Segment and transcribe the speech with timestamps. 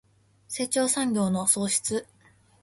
[0.49, 2.07] 成長産業の創出